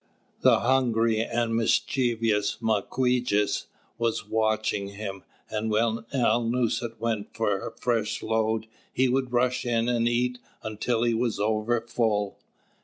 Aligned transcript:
The 0.41 0.61
hungry 0.61 1.19
and 1.21 1.55
mischievous 1.55 2.57
Mawquejess 2.59 3.67
was 3.99 4.27
watching 4.27 4.87
him, 4.95 5.23
and 5.47 5.69
when 5.69 6.05
Alnūset 6.11 6.97
went 6.97 7.35
for 7.35 7.59
a 7.67 7.77
fresh 7.77 8.23
load, 8.23 8.65
he 8.91 9.07
would 9.07 9.31
rush 9.31 9.63
in 9.63 9.87
and 9.87 10.07
eat 10.09 10.39
until 10.63 11.03
he 11.03 11.13
was 11.13 11.39
over 11.39 11.79
full. 11.81 12.39